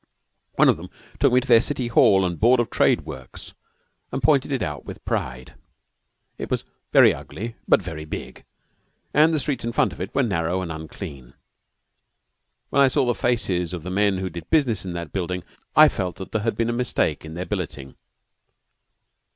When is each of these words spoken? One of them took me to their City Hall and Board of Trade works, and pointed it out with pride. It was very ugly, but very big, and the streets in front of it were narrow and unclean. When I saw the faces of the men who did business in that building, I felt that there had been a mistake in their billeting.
One 0.55 0.67
of 0.67 0.77
them 0.77 0.89
took 1.19 1.31
me 1.31 1.41
to 1.41 1.47
their 1.47 1.61
City 1.61 1.85
Hall 1.87 2.25
and 2.25 2.39
Board 2.39 2.59
of 2.59 2.71
Trade 2.71 3.01
works, 3.01 3.53
and 4.11 4.19
pointed 4.23 4.51
it 4.51 4.63
out 4.63 4.83
with 4.83 5.05
pride. 5.05 5.53
It 6.39 6.49
was 6.49 6.63
very 6.91 7.13
ugly, 7.13 7.55
but 7.67 7.83
very 7.83 8.03
big, 8.05 8.43
and 9.13 9.31
the 9.31 9.39
streets 9.39 9.63
in 9.63 9.73
front 9.73 9.93
of 9.93 10.01
it 10.01 10.15
were 10.15 10.23
narrow 10.23 10.61
and 10.63 10.71
unclean. 10.71 11.35
When 12.71 12.81
I 12.81 12.87
saw 12.87 13.05
the 13.05 13.13
faces 13.13 13.75
of 13.75 13.83
the 13.83 13.91
men 13.91 14.17
who 14.17 14.31
did 14.31 14.49
business 14.49 14.85
in 14.85 14.93
that 14.93 15.13
building, 15.13 15.43
I 15.75 15.87
felt 15.87 16.15
that 16.15 16.31
there 16.31 16.41
had 16.41 16.57
been 16.57 16.71
a 16.71 16.73
mistake 16.73 17.23
in 17.23 17.35
their 17.35 17.45
billeting. 17.45 17.95